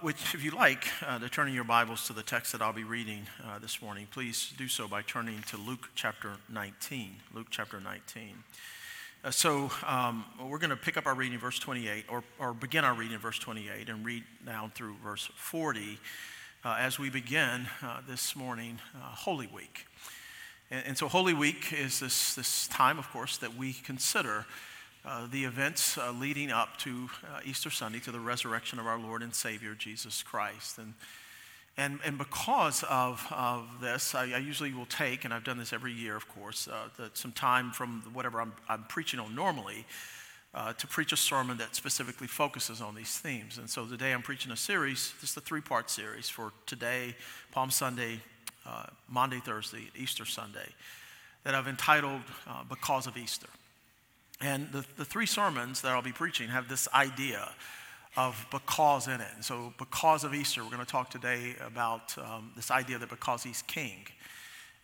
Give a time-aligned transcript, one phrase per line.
[0.00, 2.72] Which, if you like, uh, to turn in your Bibles to the text that I'll
[2.72, 7.16] be reading uh, this morning, please do so by turning to Luke chapter 19.
[7.34, 8.44] Luke chapter 19.
[9.24, 12.84] Uh, so um, we're going to pick up our reading, verse 28, or, or begin
[12.84, 15.98] our reading in verse 28 and read down through verse 40
[16.64, 19.84] uh, as we begin uh, this morning, uh, Holy Week.
[20.70, 24.46] And, and so, Holy Week is this, this time, of course, that we consider
[25.08, 28.98] uh, the events uh, leading up to uh, Easter Sunday, to the resurrection of our
[28.98, 30.76] Lord and Savior, Jesus Christ.
[30.76, 30.92] And,
[31.78, 35.72] and, and because of, of this, I, I usually will take, and I've done this
[35.72, 39.86] every year, of course, uh, the, some time from whatever I'm, I'm preaching on normally
[40.52, 43.56] uh, to preach a sermon that specifically focuses on these themes.
[43.56, 47.16] And so today I'm preaching a series, just a three part series for today,
[47.52, 48.20] Palm Sunday,
[49.08, 50.68] Monday, Thursday, Easter Sunday,
[51.44, 52.20] that I've entitled
[52.68, 53.48] Because of Easter.
[54.40, 57.48] And the, the three sermons that I'll be preaching have this idea
[58.16, 59.28] of because in it.
[59.34, 63.10] And so, because of Easter, we're going to talk today about um, this idea that
[63.10, 64.06] because he's king.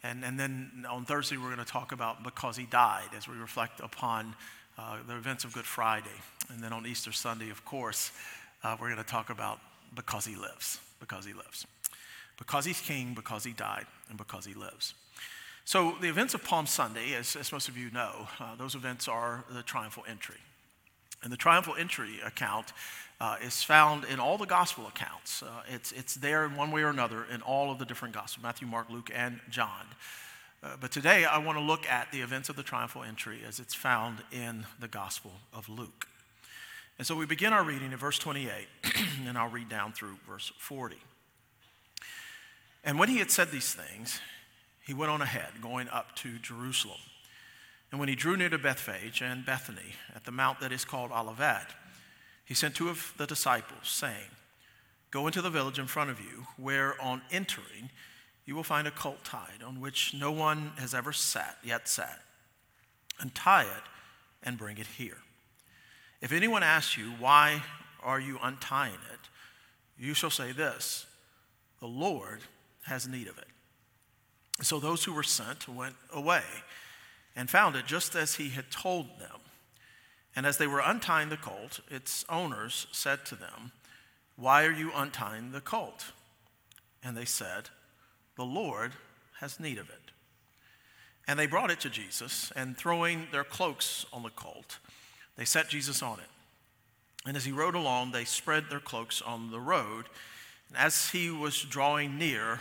[0.02, 3.36] And, and then on Thursday, we're going to talk about because he died as we
[3.36, 4.34] reflect upon
[4.76, 6.10] uh, the events of Good Friday.
[6.50, 8.12] And then on Easter Sunday, of course,
[8.62, 9.60] uh, we're going to talk about
[9.94, 10.78] because he lives.
[11.00, 11.66] Because he lives.
[12.38, 14.94] Because he's king, because he died, and because he lives.
[15.66, 19.08] So, the events of Palm Sunday, as, as most of you know, uh, those events
[19.08, 20.36] are the triumphal entry.
[21.22, 22.74] And the triumphal entry account
[23.18, 25.42] uh, is found in all the gospel accounts.
[25.42, 28.42] Uh, it's, it's there in one way or another in all of the different gospels
[28.42, 29.86] Matthew, Mark, Luke, and John.
[30.62, 33.58] Uh, but today I want to look at the events of the triumphal entry as
[33.58, 36.08] it's found in the gospel of Luke.
[36.98, 38.50] And so we begin our reading in verse 28,
[39.26, 40.96] and I'll read down through verse 40.
[42.84, 44.20] And when he had said these things,
[44.86, 47.00] he went on ahead, going up to Jerusalem.
[47.90, 51.10] And when he drew near to Bethphage and Bethany at the mount that is called
[51.10, 51.68] Olivet,
[52.44, 54.30] he sent two of the disciples, saying,
[55.10, 57.90] Go into the village in front of you, where on entering
[58.44, 62.20] you will find a colt tied, on which no one has ever sat, yet sat.
[63.20, 63.82] Untie it
[64.42, 65.18] and bring it here.
[66.20, 67.62] If anyone asks you, Why
[68.02, 69.20] are you untying it?
[69.96, 71.06] you shall say this
[71.80, 72.40] The Lord
[72.86, 73.46] has need of it.
[74.62, 76.42] So those who were sent went away
[77.36, 79.40] and found it just as he had told them.
[80.36, 83.72] And as they were untying the colt, its owners said to them,
[84.36, 86.12] Why are you untying the colt?
[87.02, 87.70] And they said,
[88.36, 88.92] The Lord
[89.40, 90.10] has need of it.
[91.26, 94.78] And they brought it to Jesus, and throwing their cloaks on the colt,
[95.36, 96.28] they set Jesus on it.
[97.26, 100.06] And as he rode along, they spread their cloaks on the road.
[100.68, 102.60] And as he was drawing near,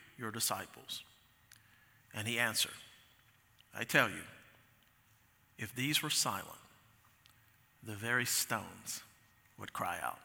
[0.21, 1.03] your disciples?
[2.13, 2.71] And he answered,
[3.77, 4.23] I tell you,
[5.57, 6.47] if these were silent,
[7.83, 9.01] the very stones
[9.59, 10.19] would cry out.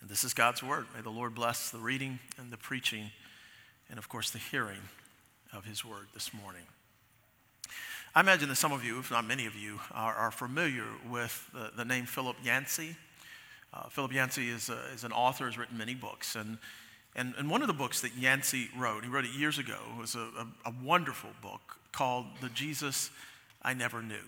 [0.00, 0.86] And this is God's word.
[0.94, 3.10] May the Lord bless the reading and the preaching,
[3.88, 4.80] and of course, the hearing
[5.52, 6.62] of his word this morning.
[8.14, 11.48] I imagine that some of you, if not many of you, are, are familiar with
[11.54, 12.96] the, the, name Philip Yancey.
[13.72, 16.58] Uh, Philip Yancey is, a, is an author, has written many books, and
[17.14, 20.14] and, and one of the books that Yancey wrote, he wrote it years ago, was
[20.14, 23.10] a, a, a wonderful book called The Jesus
[23.62, 24.24] I Never Knew.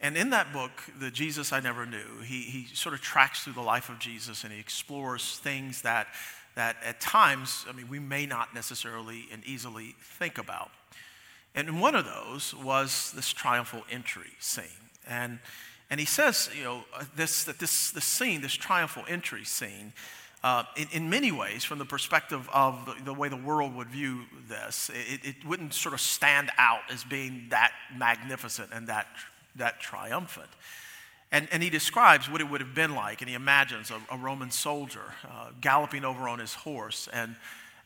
[0.00, 3.52] And in that book, The Jesus I Never Knew, he, he sort of tracks through
[3.52, 6.08] the life of Jesus and he explores things that,
[6.54, 10.70] that at times, I mean, we may not necessarily and easily think about.
[11.54, 14.64] And one of those was this triumphal entry scene.
[15.06, 15.38] And,
[15.90, 19.92] and he says, you know, uh, this, that this, this scene, this triumphal entry scene,
[20.44, 23.88] uh, in, in, many ways, from the perspective of the, the way the world would
[23.88, 29.06] view this, it, it, wouldn't sort of stand out as being that magnificent and that,
[29.56, 30.50] that triumphant.
[31.32, 34.18] And, and he describes what it would have been like, and he imagines a, a
[34.18, 37.36] Roman soldier uh, galloping over on his horse and,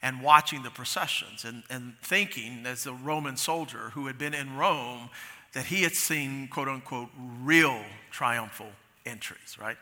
[0.02, 4.56] and watching the processions and, and thinking, as a Roman soldier who had been in
[4.56, 5.10] Rome,
[5.52, 7.10] that he had seen, quote unquote,
[7.40, 8.72] real triumphal
[9.06, 9.76] entries, right?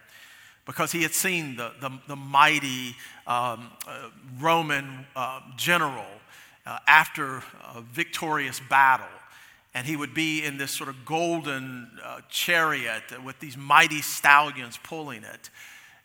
[0.66, 2.96] Because he had seen the, the, the mighty
[3.26, 6.04] um, uh, Roman uh, general
[6.66, 7.36] uh, after
[7.74, 9.06] a victorious battle.
[9.74, 14.78] And he would be in this sort of golden uh, chariot with these mighty stallions
[14.82, 15.50] pulling it.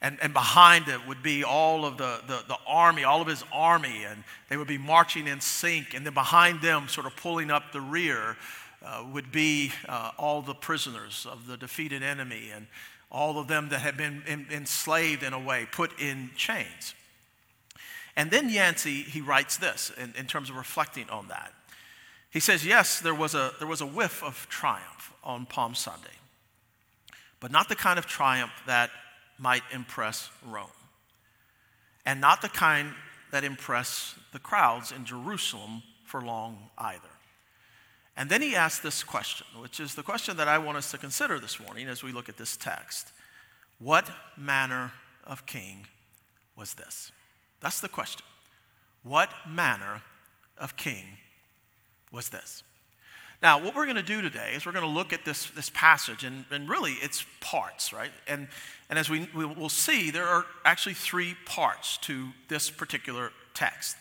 [0.02, 3.44] And, and behind it would be all of the, the, the army, all of his
[3.52, 5.94] army, and they would be marching in sync.
[5.94, 8.36] And then behind them, sort of pulling up the rear,
[8.84, 12.68] uh, would be uh, all the prisoners of the defeated enemy and
[13.12, 16.96] all of them that had been enslaved in a way, put in chains.
[18.16, 21.54] And then Yancey, he writes this in, in terms of reflecting on that.
[22.30, 26.08] He says, Yes, there was, a, there was a whiff of triumph on Palm Sunday,
[27.40, 28.90] but not the kind of triumph that
[29.38, 30.68] might impress Rome,
[32.06, 32.94] and not the kind
[33.32, 37.11] that impress the crowds in Jerusalem for long either.
[38.18, 40.98] And then he asked this question, which is the question that I want us to
[40.98, 43.12] consider this morning as we look at this text
[43.80, 44.92] What manner
[45.26, 45.88] of king
[46.56, 47.12] was this?
[47.62, 48.26] That's the question.
[49.04, 50.02] What manner
[50.58, 51.06] of king
[52.12, 52.64] was this?
[53.42, 55.72] Now, what we're going to do today is we're going to look at this, this
[55.72, 58.12] passage, and, and really it's parts, right?
[58.28, 58.48] And,
[58.88, 63.98] and as we, we will see, there are actually three parts to this particular text.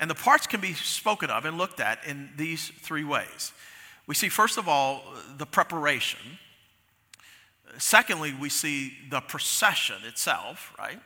[0.00, 3.52] And the parts can be spoken of and looked at in these three ways.
[4.06, 5.02] We see, first of all,
[5.38, 6.38] the preparation.
[7.78, 11.00] Secondly, we see the procession itself, right?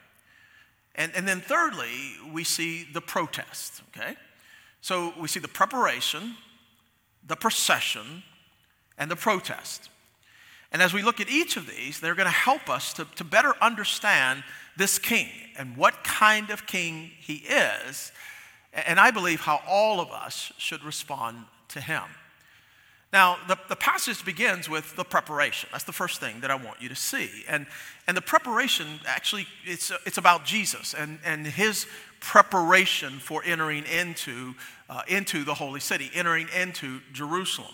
[0.94, 4.16] And, and then thirdly, we see the protest, okay?
[4.80, 6.34] So we see the preparation,
[7.26, 8.24] the procession,
[8.98, 9.90] and the protest.
[10.72, 13.24] And as we look at each of these, they're going to help us to, to
[13.24, 14.42] better understand
[14.76, 18.12] this king and what kind of king he is,
[18.72, 22.02] and I believe how all of us should respond to him.
[23.12, 25.70] Now, the, the passage begins with the preparation.
[25.72, 27.30] That's the first thing that I want you to see.
[27.48, 27.66] And,
[28.06, 31.86] and the preparation, actually, it's, it's about Jesus and, and his
[32.20, 34.54] preparation for entering into,
[34.90, 37.72] uh, into the holy city, entering into Jerusalem.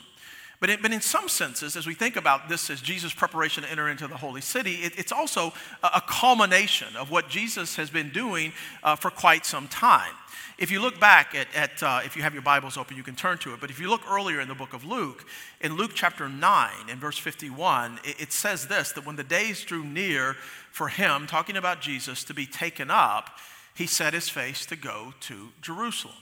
[0.61, 3.71] But in, but in some senses, as we think about this as Jesus' preparation to
[3.71, 5.53] enter into the holy city, it, it's also
[5.83, 8.53] a, a, culmination of what Jesus has been doing
[8.83, 10.13] uh, for quite some time.
[10.57, 13.17] If you look back at, at uh, if you have your Bibles open, you can
[13.17, 13.61] turn to it.
[13.61, 15.27] But if you look earlier in the book of Luke,
[15.61, 19.65] in Luke chapter 9, in verse 51, it, it says this that when the days
[19.65, 20.35] drew near
[20.71, 23.39] for him, talking about Jesus, to be taken up,
[23.75, 26.15] he set his face to go to Jerusalem.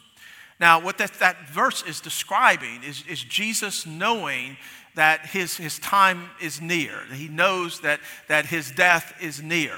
[0.63, 4.57] Now, what that, that verse is describing is, is Jesus knowing
[4.95, 7.01] that his, his time is near.
[7.13, 7.99] He knows that,
[8.29, 9.75] that his death is near.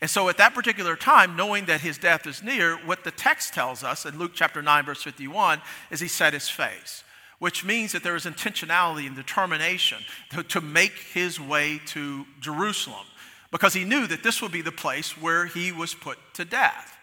[0.00, 3.54] And so at that particular time, knowing that his death is near, what the text
[3.54, 5.60] tells us in Luke chapter 9, verse 51,
[5.92, 7.04] is he set his face,
[7.38, 9.98] which means that there is intentionality and determination
[10.30, 13.06] to, to make his way to Jerusalem
[13.52, 16.93] because he knew that this would be the place where he was put to death.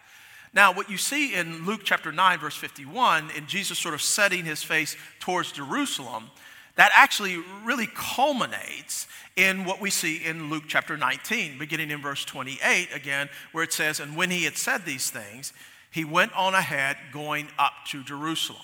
[0.54, 4.44] Now, what you see in Luke chapter 9, verse 51, in Jesus sort of setting
[4.44, 6.30] his face towards Jerusalem,
[6.76, 9.06] that actually really culminates
[9.36, 13.72] in what we see in Luke chapter 19, beginning in verse 28 again, where it
[13.72, 15.52] says, And when he had said these things,
[15.90, 18.62] he went on ahead going up to Jerusalem.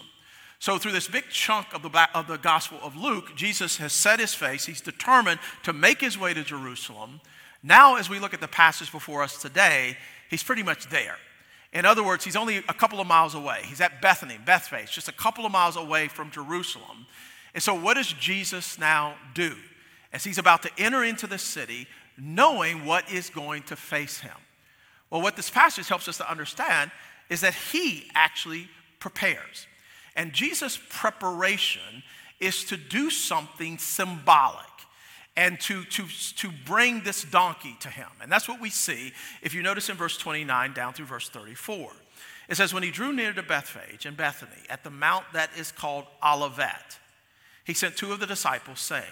[0.60, 4.18] So, through this big chunk of the, of the Gospel of Luke, Jesus has set
[4.18, 4.66] his face.
[4.66, 7.20] He's determined to make his way to Jerusalem.
[7.62, 9.96] Now, as we look at the passage before us today,
[10.28, 11.16] he's pretty much there.
[11.72, 13.60] In other words, he's only a couple of miles away.
[13.64, 17.06] He's at Bethany, Bethphage, just a couple of miles away from Jerusalem.
[17.54, 19.54] And so, what does Jesus now do
[20.12, 21.86] as he's about to enter into the city,
[22.16, 24.36] knowing what is going to face him?
[25.10, 26.90] Well, what this passage helps us to understand
[27.28, 28.68] is that he actually
[29.00, 29.66] prepares.
[30.16, 32.02] And Jesus' preparation
[32.40, 34.67] is to do something symbolic
[35.38, 36.04] and to, to,
[36.34, 38.08] to bring this donkey to him.
[38.20, 41.92] And that's what we see if you notice in verse 29 down through verse 34.
[42.48, 45.70] It says, When he drew near to Bethphage and Bethany at the mount that is
[45.70, 46.98] called Olivet,
[47.64, 49.04] he sent two of the disciples, saying,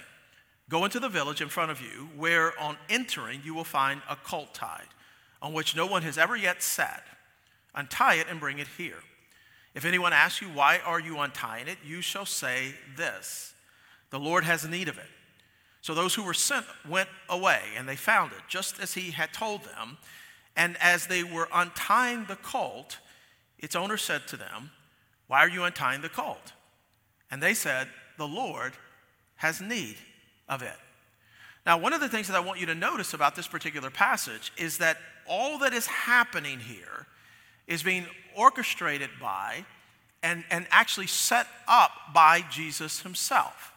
[0.68, 4.16] Go into the village in front of you, where on entering you will find a
[4.16, 4.88] colt tied,
[5.40, 7.04] on which no one has ever yet sat.
[7.73, 8.99] Untie it and bring it here.
[9.76, 11.78] If anyone asks you, Why are you untying it?
[11.87, 13.54] you shall say this
[14.11, 15.06] The Lord has need of it.
[15.86, 19.32] So those who were sent went away, and they found it, just as he had
[19.32, 19.98] told them.
[20.56, 22.98] And as they were untying the colt,
[23.60, 24.72] its owner said to them,
[25.28, 26.54] Why are you untying the colt?
[27.30, 27.86] And they said,
[28.18, 28.72] the Lord
[29.36, 29.94] has need
[30.48, 30.74] of it.
[31.64, 34.52] Now, one of the things that I want you to notice about this particular passage
[34.56, 37.06] is that all that is happening here
[37.68, 39.64] is being orchestrated by
[40.24, 43.72] and, and actually set up by Jesus himself.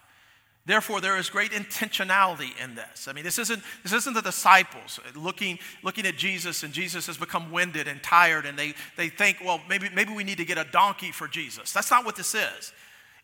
[0.69, 3.07] Therefore, there is great intentionality in this.
[3.07, 7.17] I mean, this isn't, this isn't the disciples looking, looking at Jesus, and Jesus has
[7.17, 10.59] become winded and tired, and they, they think, well, maybe, maybe we need to get
[10.59, 11.73] a donkey for Jesus.
[11.73, 12.71] That's not what this is.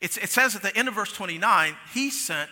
[0.01, 2.49] It's, it says at the end of verse 29, he sent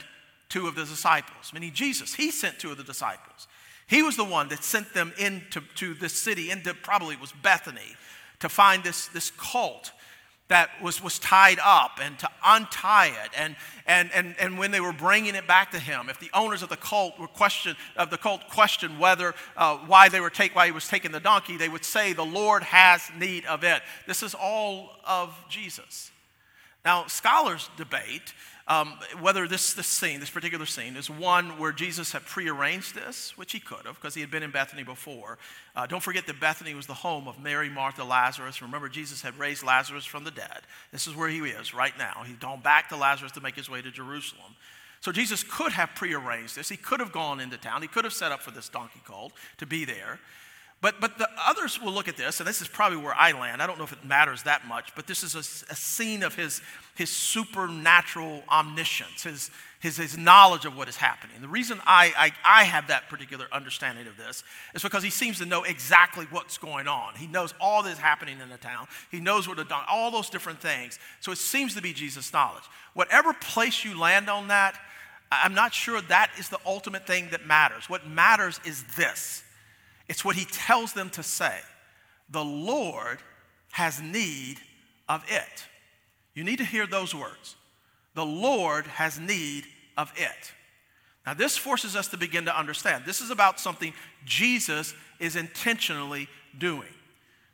[0.48, 2.14] two of the disciples, meaning Jesus.
[2.14, 3.48] He sent two of the disciples.
[3.88, 7.96] He was the one that sent them into to this city, into probably was Bethany,
[8.42, 9.92] to find this, this cult
[10.50, 13.32] that was, was tied up and to untie it.
[13.38, 13.56] And,
[13.88, 16.70] and, and, and when they were bringing it back to him, if the owners of
[16.70, 20.66] the cult were question, of the cult questioned whether, uh, why they were take, why
[20.66, 23.82] he was taking the donkey, they would say, the Lord has need of it.
[24.06, 26.12] This is all of Jesus.
[26.86, 28.34] Now, scholars debate
[28.68, 33.38] um, whether this, this scene, this particular scene, is one where Jesus had prearranged this,
[33.38, 35.38] which he could have, because he had been in Bethany before.
[35.76, 38.62] Uh, don't forget that Bethany was the home of Mary, Martha, Lazarus.
[38.62, 40.62] Remember, Jesus had raised Lazarus from the dead.
[40.92, 42.24] This is where he is right now.
[42.26, 44.56] He's gone back to Lazarus to make his way to Jerusalem.
[45.02, 46.70] So Jesus could have prearranged this.
[46.70, 47.82] He could have gone into town.
[47.82, 50.20] He could have set up for this donkey cult to be there.
[50.84, 53.62] But, but the others will look at this, and this is probably where I land.
[53.62, 56.36] I don't know if it matters that much, but this is a, a scene of
[56.36, 56.62] his,
[56.94, 59.50] his supernatural omniscience, his,
[59.80, 61.38] his, his knowledge of what is happening.
[61.40, 64.44] The reason I, I, I have that particular understanding of this
[64.76, 67.16] is because he seems to know exactly what's going on.
[67.16, 70.60] He knows all that's happening in the town, he knows what done, all those different
[70.60, 71.00] things.
[71.22, 72.64] So it seems to be Jesus' knowledge.
[72.94, 74.78] Whatever place you land on that,
[75.32, 77.90] I'm not sure that is the ultimate thing that matters.
[77.90, 79.44] What matters is this
[80.08, 81.58] it's what he tells them to say.
[82.30, 83.20] The Lord
[83.72, 84.58] has need
[85.08, 85.66] of it.
[86.34, 87.56] You need to hear those words.
[88.16, 89.66] The Lord has need
[89.98, 90.54] of it.
[91.26, 93.94] Now, this forces us to begin to understand this is about something
[94.26, 96.94] Jesus is intentionally doing.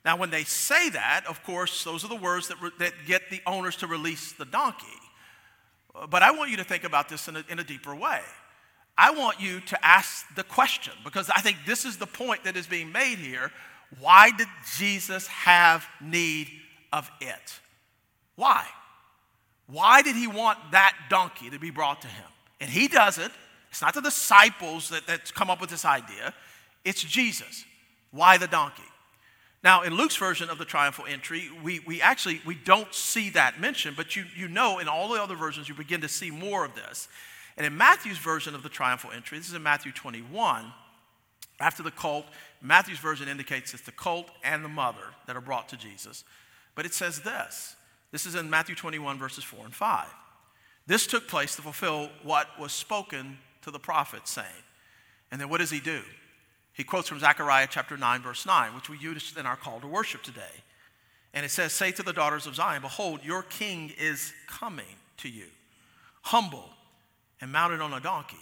[0.03, 3.29] Now, when they say that, of course, those are the words that, re- that get
[3.29, 4.86] the owners to release the donkey.
[6.10, 8.22] But I want you to think about this in a, in a deeper way.
[9.00, 12.58] I want you to ask the question because I think this is the point that
[12.58, 13.50] is being made here.
[14.01, 16.50] Why did Jesus have need
[16.91, 17.60] of it?
[18.36, 18.65] Why?
[19.68, 22.25] Why did he want that donkey to be brought to him?
[22.60, 23.32] And he does it.
[23.70, 26.34] It's not the disciples that, that come up with this idea,
[26.84, 27.63] it's Jesus.
[28.12, 28.84] Why the donkey?
[29.63, 33.62] Now, in Luke's version of the triumphal entry, we, we actually we don't see that
[33.62, 36.65] mentioned, but you, you know in all the other versions you begin to see more
[36.65, 37.08] of this.
[37.60, 40.72] And in Matthew's version of the triumphal entry, this is in Matthew 21,
[41.60, 42.25] after the cult,
[42.62, 46.24] Matthew's version indicates it's the cult and the mother that are brought to Jesus.
[46.74, 47.75] But it says this
[48.12, 50.08] this is in Matthew 21, verses 4 and 5.
[50.88, 54.48] This took place to fulfill what was spoken to the prophet, saying,
[55.30, 56.01] and then what does he do?
[56.72, 59.88] He quotes from Zechariah chapter 9, verse 9, which we use in our call to
[59.88, 60.63] worship today.
[61.34, 65.30] And it says, Say to the daughters of Zion, Behold, your king is coming to
[65.30, 65.48] you,
[66.22, 66.70] humble
[67.41, 68.38] and mounted on a donkey,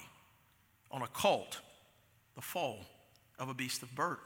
[0.91, 1.59] on a colt,
[2.35, 2.79] the foal
[3.39, 4.23] of a beast of burden.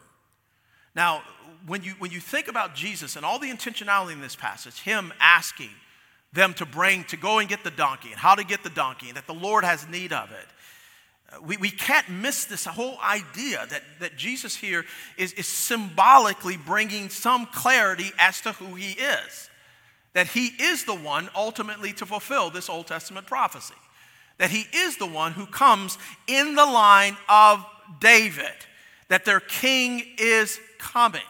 [0.96, 1.22] Now,
[1.66, 5.14] when you, when you think about Jesus and all the intentionality in this passage, him
[5.20, 5.70] asking
[6.34, 9.08] them to bring, to go and get the donkey, and how to get the donkey,
[9.08, 10.48] and that the Lord has need of it,
[11.34, 14.86] uh, we, we can't miss this whole idea that, that Jesus here
[15.18, 19.50] is, is symbolically bringing some clarity as to who he is.
[20.14, 23.76] That he is the one ultimately to fulfill this Old Testament prophecy
[24.42, 27.64] that he is the one who comes in the line of
[28.00, 28.48] David,
[29.08, 31.22] that their king is coming.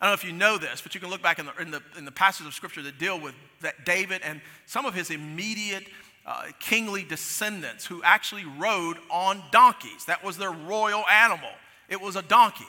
[0.00, 1.72] I don't know if you know this, but you can look back in the, in
[1.72, 5.10] the, in the passages of scripture that deal with that David and some of his
[5.10, 5.82] immediate
[6.24, 10.04] uh, kingly descendants who actually rode on donkeys.
[10.04, 11.50] That was their royal animal,
[11.88, 12.64] it was a donkey.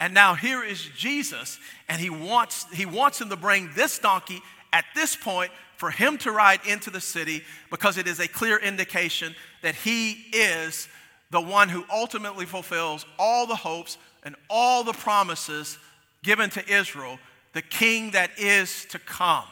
[0.00, 4.42] And now here is Jesus, and he wants, he wants him to bring this donkey
[4.72, 8.58] at this point for him to ride into the city because it is a clear
[8.58, 10.88] indication that he is
[11.30, 15.78] the one who ultimately fulfills all the hopes and all the promises
[16.22, 17.18] given to Israel,
[17.54, 19.46] the king that is to come.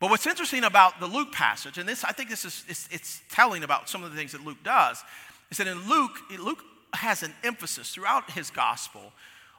[0.00, 3.20] But what's interesting about the Luke passage, and this I think this is it's, it's
[3.30, 5.04] telling about some of the things that Luke does,
[5.52, 9.12] is that in Luke, Luke has an emphasis throughout his gospel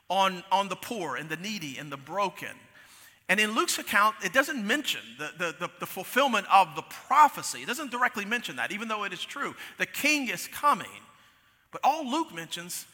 [0.09, 2.49] on, on the poor and the needy and the broken
[3.29, 7.59] and in Luke's account, it doesn't mention the, the, the, the, fulfillment of the prophecy.
[7.59, 9.53] It doesn't directly mention that, even though it is true.
[9.77, 10.87] The king is coming.
[11.71, 12.85] But all Luke mentions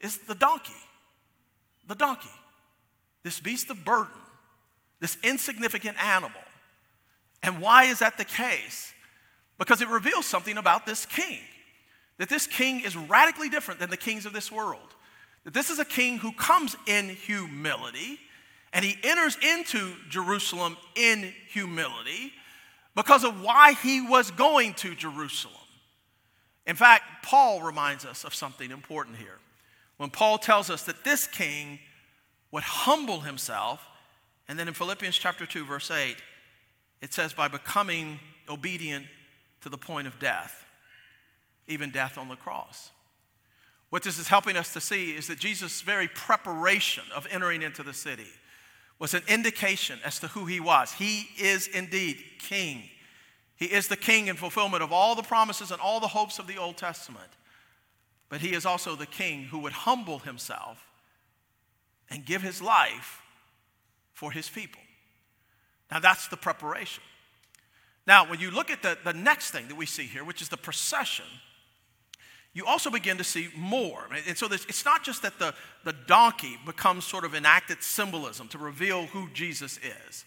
[0.00, 0.72] is the donkey.
[1.86, 2.30] The donkey.
[3.22, 4.20] This beast of burden,
[5.00, 6.40] this insignificant animal.
[7.42, 8.92] And why is that the case?
[9.58, 11.38] Because it reveals something about this king.
[12.18, 14.94] That this king is radically different than the kings of this world.
[15.44, 18.18] That this is a king who comes in humility
[18.72, 22.32] and he enters into Jerusalem in humility
[22.94, 25.54] because of why he was going to Jerusalem.
[26.66, 29.38] In fact, Paul reminds us of something important here.
[29.98, 31.78] When Paul tells us that this king
[32.50, 33.86] would humble himself,
[34.48, 36.16] and then in Philippians chapter 2, verse 8,
[37.02, 38.18] it says, by becoming
[38.48, 39.06] obedient
[39.62, 40.64] to the point of death,
[41.68, 42.90] even death on the cross.
[43.90, 47.82] What this is helping us to see is that Jesus' very preparation of entering into
[47.82, 48.26] the city
[48.98, 50.92] was an indication as to who he was.
[50.92, 52.82] He is indeed king.
[53.56, 56.46] He is the king in fulfillment of all the promises and all the hopes of
[56.46, 57.30] the Old Testament.
[58.28, 60.86] But he is also the king who would humble himself
[62.10, 63.22] and give his life
[64.12, 64.80] for his people.
[65.90, 67.02] Now, that's the preparation.
[68.06, 70.48] Now, when you look at the, the next thing that we see here, which is
[70.48, 71.26] the procession,
[72.56, 74.08] you also begin to see more.
[74.26, 75.52] And so it's not just that the,
[75.84, 80.24] the donkey becomes sort of enacted symbolism to reveal who Jesus is.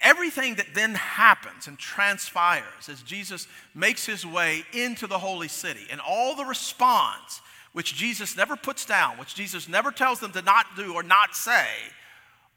[0.00, 5.80] Everything that then happens and transpires as Jesus makes his way into the holy city
[5.90, 7.40] and all the response,
[7.72, 11.34] which Jesus never puts down, which Jesus never tells them to not do or not
[11.34, 11.66] say,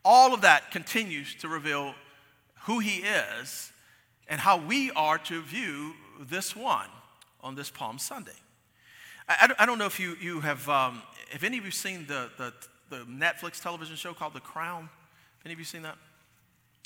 [0.05, 1.95] all of that continues to reveal
[2.65, 3.71] who he is
[4.27, 6.89] and how we are to view this one
[7.41, 8.33] on this Palm Sunday.
[9.27, 11.01] I, I don't know if you, you have, um,
[11.31, 12.53] have any of you seen the, the,
[12.89, 14.83] the Netflix television show called The Crown?
[14.83, 15.97] Have any of you seen that?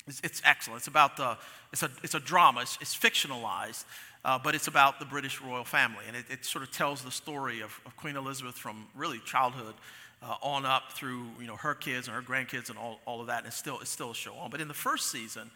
[0.06, 0.78] It's, it's excellent.
[0.78, 1.36] It's about the,
[1.72, 3.84] it's a, it's a drama, it's, it's fictionalized,
[4.24, 6.04] uh, but it's about the British royal family.
[6.06, 9.74] And it, it sort of tells the story of, of Queen Elizabeth from really childhood
[10.22, 13.26] uh, on up through you know, her kids and her grandkids and all, all of
[13.26, 13.38] that.
[13.38, 14.50] And it's still, it's still a show on.
[14.50, 15.50] But in the first season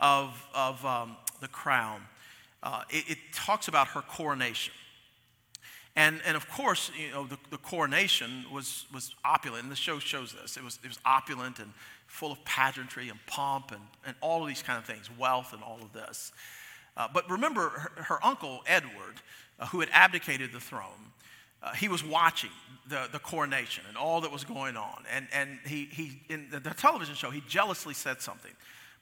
[0.00, 2.02] of, of um, The Crown,
[2.62, 4.72] uh, it, it, talks about her coronation.
[5.96, 9.98] And, and of course, you know, the, the coronation was, was opulent, and the show
[9.98, 10.58] shows this.
[10.58, 11.72] It was, it was opulent and
[12.06, 15.62] full of pageantry and pomp and, and all of these kind of things, wealth and
[15.62, 16.32] all of this.
[16.98, 19.20] Uh, but remember, her, her uncle, Edward,
[19.58, 21.12] uh, who had abdicated the throne,
[21.62, 22.50] uh, he was watching
[22.88, 25.02] the, the coronation and all that was going on.
[25.10, 28.52] And, and he, he, in the, the television show, he jealously said something.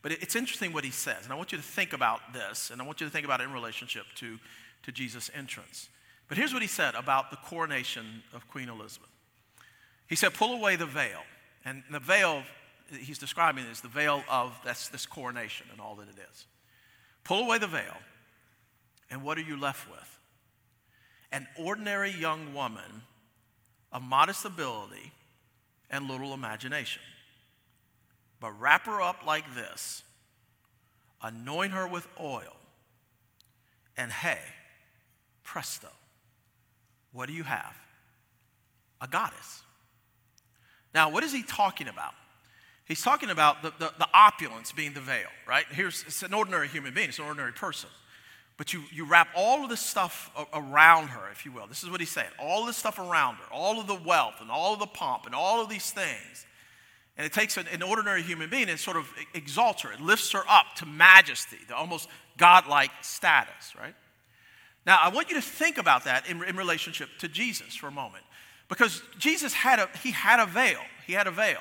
[0.01, 1.25] But it, it's interesting what he says.
[1.25, 3.41] And I want you to think about this, and I want you to think about
[3.41, 4.39] it in relationship to,
[4.85, 5.89] to Jesus' entrance.
[6.29, 9.11] But here's what he said about the coronation of Queen Elizabeth.
[10.09, 11.21] He said, Pull away the veil.
[11.65, 12.43] And the veil
[12.91, 16.47] he's describing is the veil of that's this coronation and all that it is.
[17.25, 17.97] Pull away the veil,
[19.11, 20.19] and what are you left with?
[21.33, 23.03] An ordinary young woman
[23.93, 25.13] of modest ability
[25.91, 27.03] and little imagination.
[28.41, 30.03] But wrap her up like this,
[31.23, 32.57] anoint her with oil,
[33.97, 34.41] and hey,
[35.45, 35.89] presto,
[37.15, 37.75] what do you have?
[39.01, 39.63] A goddess.
[40.93, 42.13] Now, what is he talking about?
[42.87, 45.65] He's talking about the, the, the, opulence being the veil, right?
[45.71, 47.89] Here's it's an ordinary human being, it's an ordinary person.
[48.57, 51.67] But you, you wrap all of this stuff around her, if you will.
[51.67, 52.29] This is what he's saying.
[52.39, 55.35] All this stuff around her, all of the wealth and all of the pomp and
[55.35, 56.47] all of these things.
[57.17, 59.93] And it takes an, an ordinary human being and sort of exalts her.
[59.93, 63.95] It lifts her up to majesty, the almost godlike status, right?
[64.87, 67.93] Now, I want you to think about that in, in relationship to Jesus for a
[67.93, 68.25] moment.
[68.69, 70.81] Because Jesus had a, he had a veil.
[71.07, 71.61] He had a veil.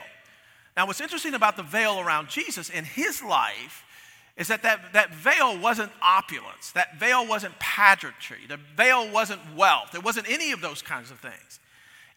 [0.76, 3.86] Now, what's interesting about the veil around Jesus in his life
[4.36, 9.94] is that, that that veil wasn't opulence, that veil wasn't pageantry, the veil wasn't wealth,
[9.94, 11.60] it wasn't any of those kinds of things.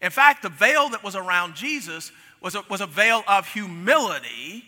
[0.01, 4.63] In fact, the veil that was around Jesus was a, was a veil of humility.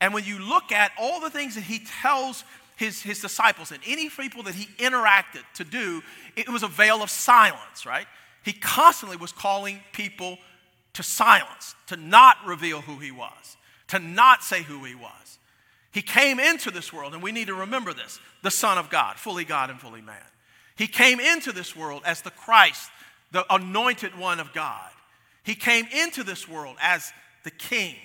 [0.00, 2.44] And when you look at all the things that he tells
[2.80, 6.02] his, his disciples and any people that he interacted to do,
[6.34, 8.06] it was a veil of silence, right?
[8.42, 10.38] He constantly was calling people
[10.94, 15.38] to silence, to not reveal who he was, to not say who he was.
[15.92, 19.16] He came into this world, and we need to remember this the Son of God,
[19.18, 20.16] fully God and fully man.
[20.74, 22.90] He came into this world as the Christ,
[23.30, 24.90] the anointed one of God.
[25.42, 27.12] He came into this world as
[27.44, 27.96] the King.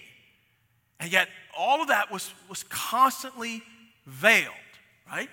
[0.99, 3.63] And yet, all of that was, was constantly
[4.05, 4.53] veiled,
[5.09, 5.29] right?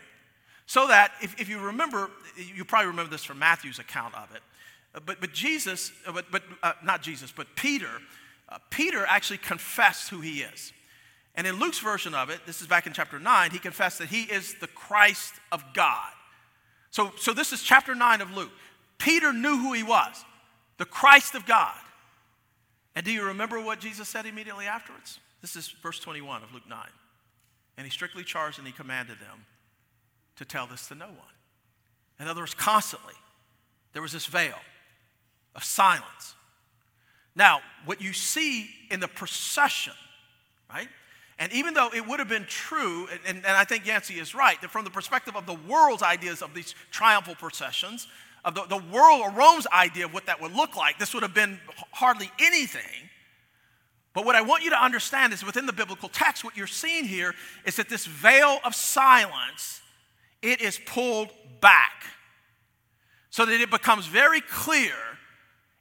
[0.66, 4.42] So that, if, if you remember, you probably remember this from Matthew's account of it,
[4.94, 7.90] uh, but, but Jesus, uh, but, but uh, not Jesus, but Peter,
[8.48, 10.72] uh, Peter actually confessed who he is.
[11.34, 14.08] And in Luke's version of it, this is back in chapter 9, he confessed that
[14.08, 16.10] he is the Christ of God.
[16.90, 18.50] So, so this is chapter 9 of Luke.
[18.98, 20.24] Peter knew who he was,
[20.76, 21.78] the Christ of God.
[22.94, 25.18] And do you remember what Jesus said immediately afterwards?
[25.40, 26.78] This is verse 21 of Luke 9.
[27.78, 29.46] And he strictly charged and he commanded them
[30.36, 31.16] to tell this to no one.
[32.20, 33.14] In other words, constantly,
[33.92, 34.58] there was this veil
[35.54, 36.34] of silence.
[37.34, 39.94] Now, what you see in the procession,
[40.70, 40.88] right?
[41.38, 44.60] And even though it would have been true, and, and, I think Yancey is right,
[44.60, 48.06] that from the perspective of the world's ideas of these triumphal processions,
[48.44, 51.22] of the, the world or Rome's idea of what that would look like, this would
[51.22, 51.58] have been
[51.92, 53.08] hardly anything.
[54.14, 57.04] But what I want you to understand is within the biblical text, what you're seeing
[57.04, 59.81] here is that this veil of silence,
[60.42, 62.04] it is pulled back
[63.30, 64.94] so that it becomes very clear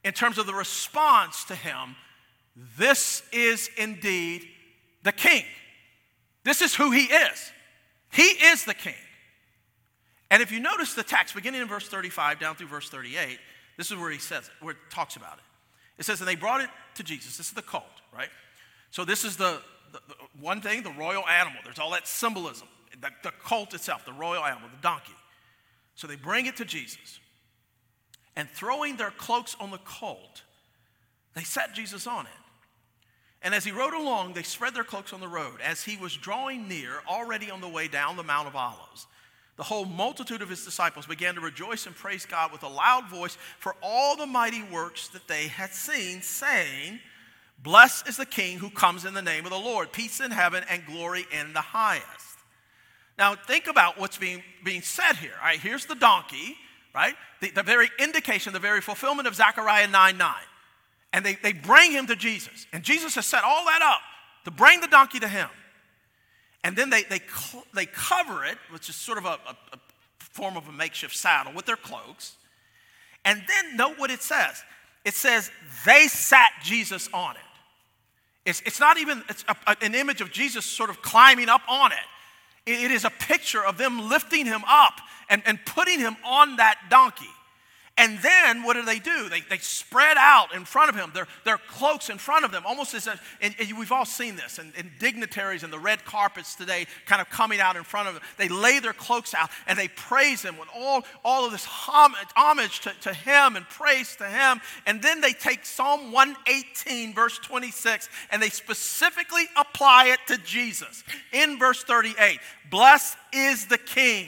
[0.04, 1.96] in terms of the response to him,
[2.78, 4.48] this is indeed
[5.04, 5.44] the king.
[6.44, 7.52] This is who he is.
[8.12, 8.94] He is the king.
[10.30, 13.38] And if you notice the text, beginning in verse 35 down through verse 38,
[13.78, 15.44] this is where he says it, where it talks about it.
[15.98, 17.38] It says, and they brought it to Jesus.
[17.38, 17.84] This is the cult,
[18.16, 18.30] right?
[18.92, 21.60] So this is the, the, the one thing, the royal animal.
[21.64, 22.68] There's all that symbolism.
[23.02, 25.14] The, the colt itself, the royal animal, the donkey.
[25.96, 27.20] So they bring it to Jesus.
[28.36, 30.44] And throwing their cloaks on the colt,
[31.36, 32.32] they set Jesus on it.
[33.42, 35.60] And as he rode along, they spread their cloaks on the road.
[35.64, 39.08] As he was drawing near, already on the way down the Mount of Olives,
[39.58, 43.10] the whole multitude of his disciples began to rejoice and praise God with a loud
[43.10, 47.00] voice for all the mighty works that they had seen, saying,
[47.62, 50.64] Blessed is the King who comes in the name of the Lord, peace in heaven
[50.70, 52.21] and glory in the highest.
[53.22, 55.34] Now, think about what's being, being said here.
[55.40, 56.58] All right, here's the donkey,
[56.96, 57.14] right?
[57.40, 60.34] The, the very indication, the very fulfillment of Zechariah 9 9.
[61.14, 62.66] And they, they bring him to Jesus.
[62.74, 64.02] And Jesus has set all that up
[64.46, 65.50] to bring the donkey to him.
[66.64, 69.80] And then they, they, cl- they cover it, which is sort of a, a, a
[70.18, 72.38] form of a makeshift saddle, with their cloaks.
[73.24, 74.64] And then note what it says
[75.06, 75.52] it says,
[75.86, 77.42] they sat Jesus on it.
[78.50, 81.92] It's, it's not even it's a, an image of Jesus sort of climbing up on
[81.92, 82.00] it.
[82.66, 82.92] It.
[82.92, 84.94] Is a picture of them lifting him up
[85.30, 87.30] and, and putting him on that donkey.
[88.02, 89.30] And then what do they do?
[89.30, 92.64] They, they spread out in front of him, their, their cloaks in front of them,
[92.66, 96.04] almost as, a, and, and we've all seen this, and, and dignitaries and the red
[96.04, 98.24] carpets today kind of coming out in front of them.
[98.40, 102.28] They lay their cloaks out and they praise him with all, all of this homage,
[102.36, 104.62] homage to, to him and praise to him.
[104.88, 111.04] And then they take Psalm 118, verse 26, and they specifically apply it to Jesus.
[111.34, 112.40] In verse 38,
[112.72, 114.28] blessed is the King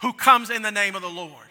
[0.00, 1.47] who comes in the name of the Lord.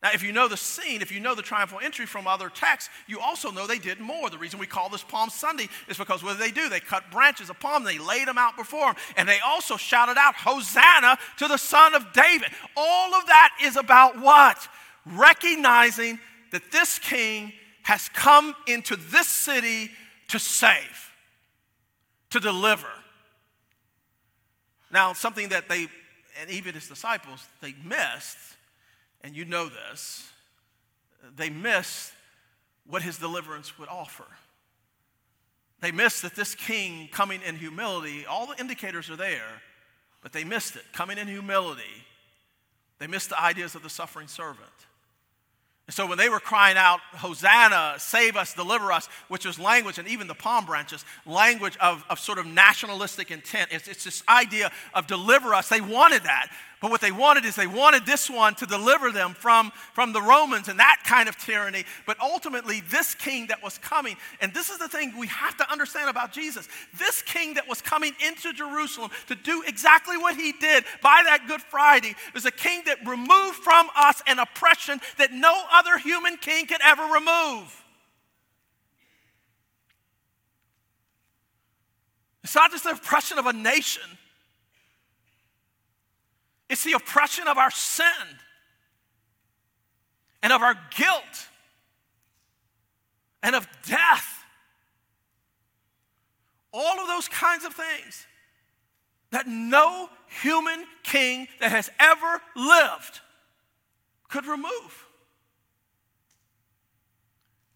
[0.00, 2.88] Now, if you know the scene, if you know the triumphal entry from other texts,
[3.08, 4.30] you also know they did more.
[4.30, 6.68] The reason we call this Palm Sunday is because what did they do?
[6.68, 10.16] They cut branches of palm, they laid them out before him, and they also shouted
[10.16, 12.48] out, Hosanna to the Son of David.
[12.76, 14.68] All of that is about what?
[15.04, 16.20] Recognizing
[16.52, 19.90] that this king has come into this city
[20.28, 21.12] to save,
[22.30, 22.86] to deliver.
[24.92, 25.88] Now, something that they,
[26.40, 28.38] and even his disciples, they missed
[29.22, 30.30] and you know this,
[31.36, 32.12] they missed
[32.86, 34.26] what his deliverance would offer.
[35.80, 39.62] They missed that this king coming in humility, all the indicators are there,
[40.22, 40.82] but they missed it.
[40.92, 41.82] Coming in humility,
[42.98, 44.66] they missed the ideas of the suffering servant.
[45.86, 49.98] And so when they were crying out, Hosanna, save us, deliver us, which was language,
[49.98, 53.70] and even the palm branches, language of, of sort of nationalistic intent.
[53.72, 55.70] It's, it's this idea of deliver us.
[55.70, 56.50] They wanted that.
[56.80, 60.22] But what they wanted is they wanted this one to deliver them from, from the
[60.22, 61.84] Romans and that kind of tyranny.
[62.06, 65.70] But ultimately, this king that was coming, and this is the thing we have to
[65.72, 70.52] understand about Jesus this king that was coming into Jerusalem to do exactly what he
[70.52, 75.32] did by that Good Friday was a king that removed from us an oppression that
[75.32, 77.84] no other human king could ever remove.
[82.44, 84.02] It's not just the oppression of a nation.
[86.68, 88.04] It's the oppression of our sin
[90.42, 91.48] and of our guilt
[93.42, 94.44] and of death.
[96.72, 98.26] All of those kinds of things
[99.30, 100.08] that no
[100.42, 103.20] human king that has ever lived
[104.28, 105.06] could remove.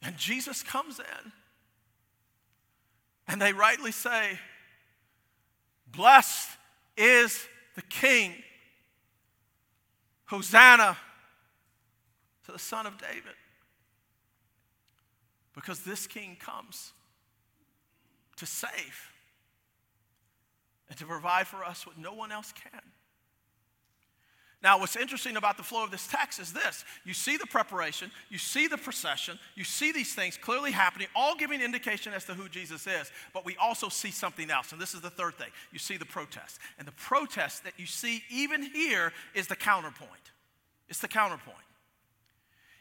[0.03, 1.33] And Jesus comes in,
[3.29, 4.39] and they rightly say,
[5.87, 6.49] Blessed
[6.97, 8.35] is the King
[10.33, 10.97] Hosanna
[12.47, 13.35] to the Son of David.
[15.55, 16.95] Because this king comes
[18.37, 19.13] to save
[20.89, 22.81] and to provide for us what no one else can.
[24.63, 28.11] Now, what's interesting about the flow of this text is this you see the preparation,
[28.31, 32.35] you see the procession, you see these things clearly happening, all giving indication as to
[32.35, 34.73] who Jesus is, but we also see something else.
[34.73, 36.61] And this is the third thing you see the protest.
[36.79, 40.11] And the protest that you see even here is the counterpoint.
[40.89, 41.57] It's the counterpoint.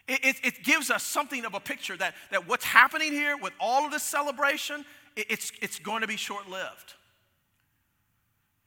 [0.07, 3.53] It, it, it, gives us something of a picture that, that what's happening here with
[3.59, 4.83] all of this celebration,
[5.15, 6.95] it, it's, it's going to be short lived.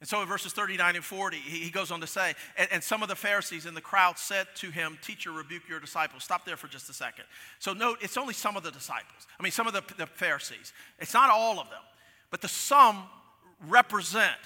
[0.05, 3.01] And so in verses 39 and 40, he, goes on to say, and, and, some
[3.01, 6.23] of the Pharisees in the crowd said to him, Teacher, rebuke your disciples.
[6.23, 7.25] Stop there for just a second.
[7.57, 9.25] So note, it's only some of the disciples.
[9.39, 10.73] I mean, some of the, the Pharisees.
[10.99, 11.81] It's not all of them,
[12.29, 13.01] but the some
[13.67, 14.37] represent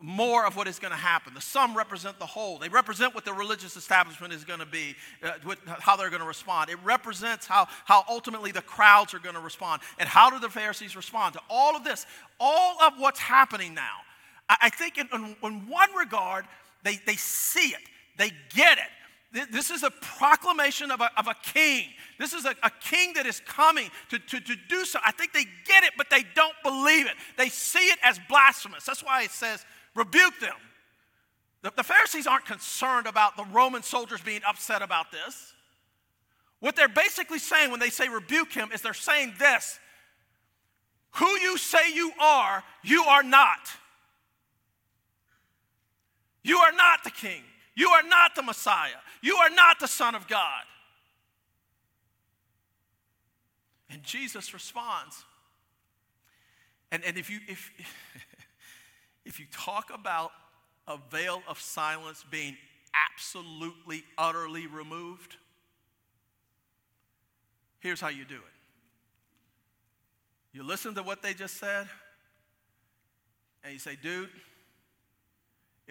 [0.00, 1.34] more of what is going to happen.
[1.34, 2.56] The some represent the whole.
[2.56, 6.22] They represent what the religious establishment is going to be, uh, what, how they're going
[6.22, 6.70] to respond.
[6.70, 9.82] It represents how, how ultimately the crowds are going to respond.
[9.98, 12.06] And how do the Pharisees respond to all of this?
[12.40, 13.98] All of what's happening now.
[14.48, 16.44] I, think in, in, in one regard,
[16.82, 17.80] they, they see it,
[18.18, 19.48] they get it.
[19.50, 21.86] This is a proclamation of a, of a king.
[22.18, 24.98] This is a, a king that is coming to, to, to do so.
[25.04, 27.14] I think they get it, but they don't believe it.
[27.38, 28.84] They see it as blasphemous.
[28.84, 30.56] That's why it says, rebuke them.
[31.62, 35.54] The, the Pharisees aren't concerned about the Roman soldiers being upset about this.
[36.60, 39.80] What they're basically saying when they say rebuke him is they're saying this
[41.12, 43.58] Who you say you are, you are not.
[46.42, 47.42] You are not the king.
[47.74, 49.00] You are not the Messiah.
[49.22, 50.62] You are not the Son of God.
[53.90, 55.24] And Jesus responds.
[56.90, 57.70] And, and if, you, if,
[59.24, 60.30] if you talk about
[60.86, 62.56] a veil of silence being
[62.94, 65.36] absolutely, utterly removed,
[67.80, 68.40] here's how you do it.
[70.52, 71.88] You listen to what they just said,
[73.64, 74.28] and you say, dude,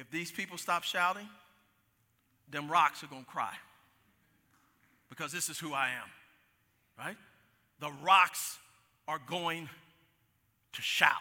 [0.02, 1.30] if these people stop shouting,
[2.50, 3.54] them rocks are going to cry.
[5.10, 6.10] Because this is who I am,
[6.98, 7.18] right?
[7.80, 8.58] The rocks
[9.08, 9.70] are going
[10.74, 11.12] to shout.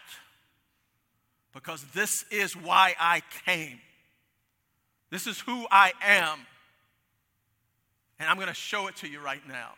[1.53, 3.81] Because this is why I came.
[5.11, 6.39] This is who I am.
[8.19, 9.73] And I'm going to show it to you right now.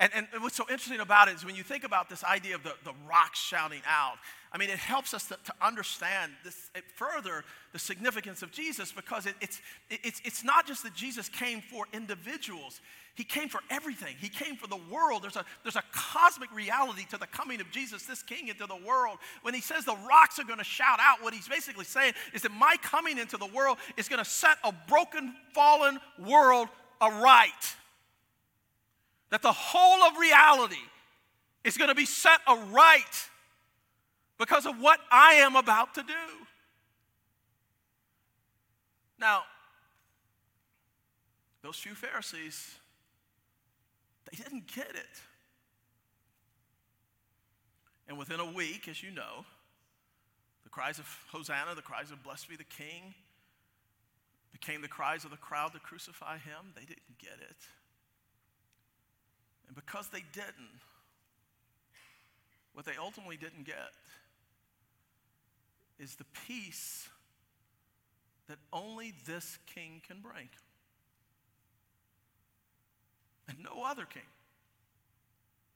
[0.00, 2.64] And, and what's so interesting about it is when you think about this idea of
[2.64, 4.16] the, the rocks shouting out,
[4.52, 9.26] I mean, it helps us to, to understand this further the significance of Jesus because
[9.26, 12.80] it, it's, it's, it's not just that Jesus came for individuals,
[13.14, 14.16] He came for everything.
[14.20, 15.22] He came for the world.
[15.22, 18.78] There's a, there's a cosmic reality to the coming of Jesus, this King, into the
[18.84, 19.18] world.
[19.42, 22.42] When He says the rocks are going to shout out, what He's basically saying is
[22.42, 26.68] that my coming into the world is going to set a broken, fallen world
[27.00, 27.76] aright
[29.34, 30.76] that the whole of reality
[31.64, 33.28] is going to be set aright
[34.38, 36.46] because of what I am about to do.
[39.18, 39.42] Now,
[41.62, 42.76] those few Pharisees,
[44.30, 45.20] they didn't get it.
[48.06, 49.44] And within a week, as you know,
[50.62, 53.14] the cries of Hosanna, the cries of Blessed be the King,
[54.52, 56.72] became the cries of the crowd to crucify him.
[56.76, 57.56] They didn't get it.
[59.66, 60.80] And because they didn't,
[62.72, 63.92] what they ultimately didn't get
[65.98, 67.08] is the peace
[68.48, 70.48] that only this king can bring.
[73.48, 74.22] And no other king.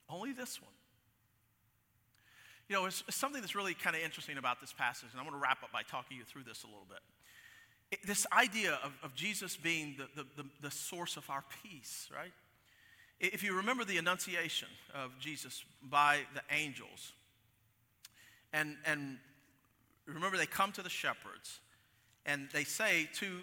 [0.09, 0.73] Only this one.
[2.69, 5.39] You know, it's, something that's really kind of interesting about this passage, and I'm going
[5.39, 7.01] to wrap up by talking you through this a little bit.
[7.91, 12.09] It, this idea of, of Jesus being the, the, the, the source of our peace,
[12.15, 12.33] right?
[13.21, 17.13] If you remember the annunciation of Jesus by the angels,
[18.53, 19.19] and, and
[20.07, 21.61] remember they come to the shepherds
[22.25, 23.41] and they say to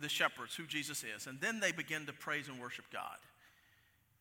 [0.00, 3.16] the shepherds who Jesus is, and then they begin to praise and worship God.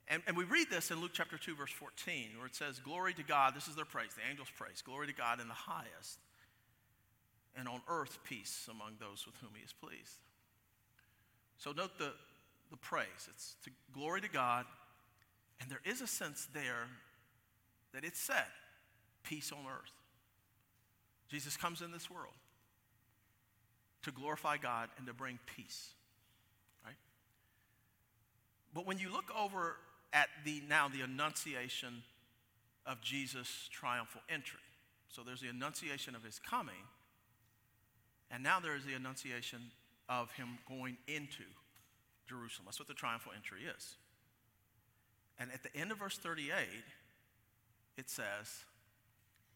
[0.07, 3.13] And, and we read this in Luke chapter 2, verse 14, where it says, Glory
[3.13, 6.19] to God, this is their praise, the angels' praise, glory to God in the highest,
[7.57, 10.19] and on earth peace among those with whom he is pleased.
[11.57, 12.13] So note the,
[12.71, 13.27] the praise.
[13.29, 14.65] It's to glory to God
[15.59, 16.87] and there is a sense there
[17.93, 18.45] that it said,
[19.23, 19.91] peace on earth.
[21.29, 22.33] Jesus comes in this world
[24.03, 25.89] to glorify God and to bring peace.
[26.85, 26.95] Right?
[28.73, 29.75] But when you look over
[30.13, 32.03] at the now the annunciation
[32.85, 34.59] of Jesus' triumphal entry.
[35.09, 36.87] So there's the annunciation of his coming,
[38.31, 39.59] and now there is the annunciation
[40.09, 41.43] of him going into
[42.27, 42.65] Jerusalem.
[42.65, 43.95] That's what the triumphal entry is.
[45.39, 46.52] And at the end of verse 38,
[47.97, 48.65] it says,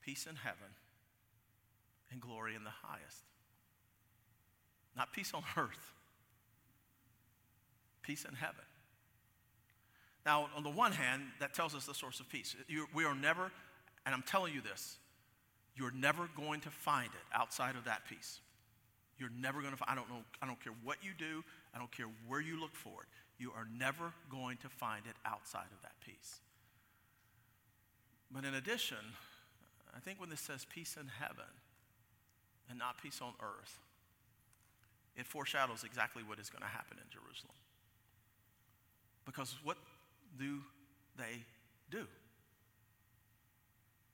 [0.01, 0.75] Peace in heaven
[2.11, 3.23] and glory in the highest.
[4.95, 5.93] Not peace on earth,
[8.01, 8.65] peace in heaven.
[10.25, 12.55] Now, on the one hand, that tells us the source of peace.
[12.93, 13.51] We are never,
[14.05, 14.97] and I'm telling you this,
[15.75, 18.39] you're never going to find it outside of that peace.
[19.17, 21.91] You're never going to I don't know, I don't care what you do, I don't
[21.91, 23.07] care where you look for it
[23.41, 26.39] you are never going to find it outside of that peace.
[28.31, 28.97] But in addition,
[29.95, 31.51] I think when this says peace in heaven
[32.69, 33.79] and not peace on earth,
[35.15, 37.55] it foreshadows exactly what is going to happen in Jerusalem.
[39.25, 39.77] Because what
[40.39, 40.59] do
[41.17, 41.43] they
[41.89, 42.05] do?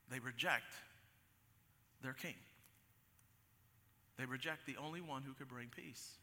[0.09, 0.73] They reject
[2.01, 2.35] their king.
[4.17, 6.13] They reject the only one who could bring peace.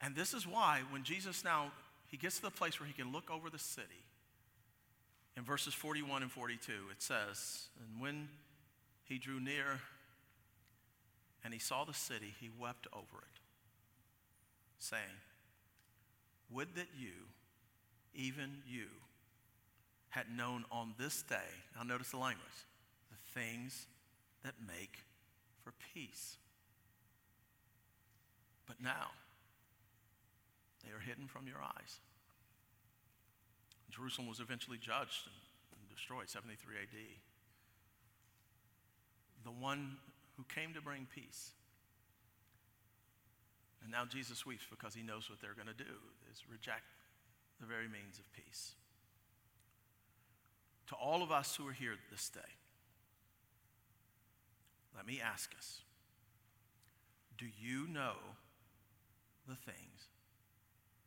[0.00, 1.72] And this is why when Jesus now
[2.08, 4.04] he gets to the place where he can look over the city.
[5.36, 8.28] In verses 41 and 42, it says, And when
[9.04, 9.80] he drew near
[11.44, 13.40] and he saw the city, he wept over it,
[14.78, 15.02] saying,
[16.50, 17.12] Would that you,
[18.14, 18.86] even you,
[20.08, 21.36] had known on this day,
[21.76, 22.46] now notice the language,
[23.10, 23.86] the things
[24.42, 25.04] that make
[25.62, 26.38] for peace.
[28.66, 29.10] But now,
[30.86, 32.00] they are hidden from your eyes.
[33.90, 35.26] Jerusalem was eventually judged
[35.72, 36.98] and destroyed, 73 AD.
[39.44, 39.96] The one
[40.36, 41.52] who came to bring peace.
[43.82, 45.98] And now Jesus weeps because he knows what they're going to do
[46.30, 46.84] is reject
[47.60, 48.72] the very means of peace.
[50.88, 52.52] To all of us who are here this day,
[54.94, 55.80] let me ask us
[57.38, 58.14] do you know
[59.46, 60.08] the things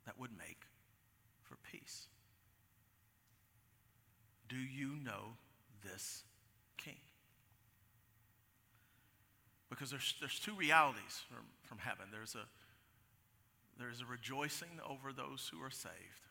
[0.10, 0.66] that would make
[1.44, 2.08] for peace?
[4.48, 5.38] Do you know
[5.84, 6.24] this
[6.78, 6.98] king?
[9.70, 12.50] Because there's, there's two realities from, from heaven there's a,
[13.78, 16.26] there's a rejoicing over those who are saved,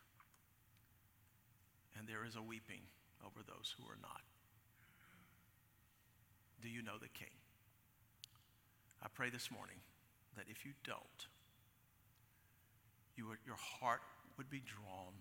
[1.97, 2.81] and there is a weeping
[3.25, 4.23] over those who are not.
[6.61, 7.31] Do you know the king?
[9.01, 9.77] I pray this morning
[10.35, 11.27] that if you don't,
[13.19, 13.99] you would, your heart
[14.37, 15.13] would be drawn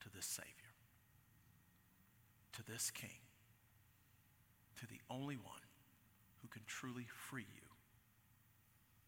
[0.00, 0.74] to this Savior,
[2.52, 3.22] to this King,
[4.80, 5.62] to the only one
[6.42, 7.68] who can truly free you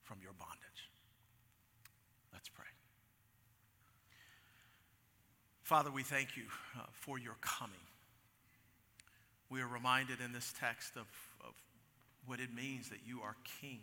[0.05, 0.91] from your bondage.
[2.33, 2.65] Let's pray.
[5.65, 6.45] Father, we thank you
[6.79, 7.77] uh, for your coming.
[9.51, 11.09] We are reminded in this text of,
[11.45, 11.53] of
[12.27, 13.81] what it means that you are king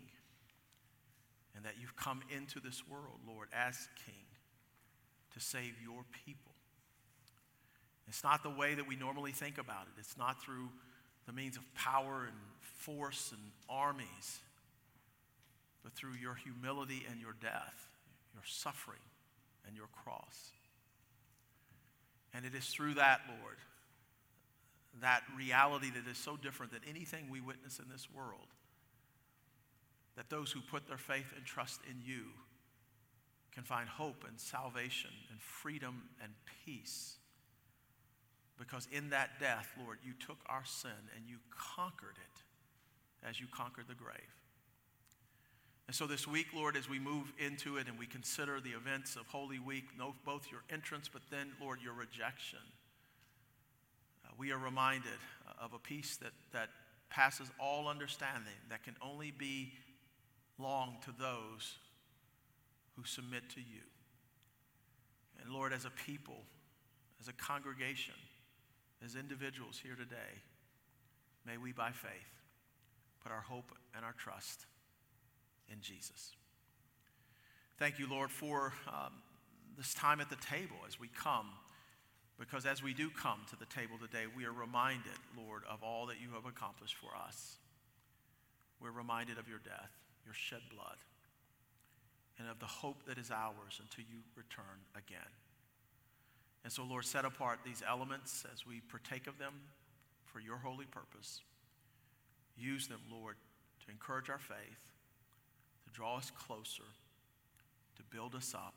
[1.56, 4.26] and that you've come into this world, Lord, as king
[5.34, 6.52] to save your people.
[8.08, 10.00] It's not the way that we normally think about it.
[10.00, 10.70] It's not through
[11.26, 14.40] the means of power and force and armies,
[15.84, 17.88] but through your humility and your death,
[18.34, 19.00] your suffering
[19.68, 20.52] and your cross.
[22.34, 23.58] And it is through that, Lord,
[25.02, 28.48] that reality that is so different than anything we witness in this world,
[30.16, 32.26] that those who put their faith and trust in you
[33.54, 36.34] can find hope and salvation and freedom and
[36.66, 37.16] peace.
[38.58, 43.48] Because in that death, Lord, you took our sin and you conquered it as you
[43.52, 44.16] conquered the grave.
[45.88, 49.16] And so this week, Lord, as we move into it and we consider the events
[49.16, 49.86] of Holy Week,
[50.26, 52.60] both your entrance, but then, Lord, your rejection,
[54.26, 55.20] uh, we are reminded
[55.62, 56.70] of a peace that, that
[57.10, 59.74] passes all understanding, that can only be
[60.58, 61.78] long to those
[62.96, 63.84] who submit to you.
[65.42, 66.44] And Lord, as a people,
[67.20, 68.16] as a congregation,
[69.04, 70.42] as individuals here today,
[71.46, 72.12] may we by faith
[73.22, 74.66] put our hope and our trust
[75.72, 76.32] in Jesus.
[77.78, 79.14] Thank you, Lord, for um,
[79.78, 81.48] this time at the table as we come,
[82.40, 86.06] because as we do come to the table today, we are reminded, Lord, of all
[86.08, 87.58] that you have accomplished for us.
[88.80, 89.92] We're reminded of your death,
[90.26, 90.98] your shed blood
[92.38, 95.32] and of the hope that is ours until you return again.
[96.64, 99.54] And so, Lord, set apart these elements as we partake of them
[100.26, 101.42] for your holy purpose.
[102.58, 103.36] Use them, Lord,
[103.86, 104.92] to encourage our faith,
[105.86, 106.90] to draw us closer,
[107.96, 108.74] to build us up,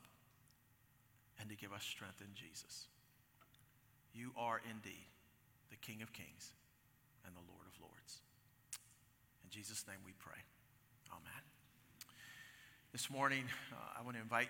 [1.39, 2.87] and to give us strength in Jesus.
[4.13, 5.07] You are indeed
[5.69, 6.53] the King of Kings
[7.25, 8.21] and the Lord of Lords.
[9.43, 10.39] In Jesus' name we pray.
[11.11, 11.43] Amen.
[12.91, 14.47] This morning, uh, I want to invite